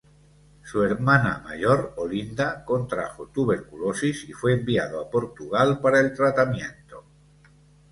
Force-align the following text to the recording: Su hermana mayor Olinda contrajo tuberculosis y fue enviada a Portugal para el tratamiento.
Su 0.63 0.81
hermana 0.81 1.41
mayor 1.45 1.93
Olinda 1.97 2.65
contrajo 2.65 3.27
tuberculosis 3.27 4.27
y 4.27 4.33
fue 4.33 4.53
enviada 4.53 4.99
a 4.99 5.07
Portugal 5.07 5.79
para 5.79 5.99
el 5.99 6.11
tratamiento. 6.11 7.05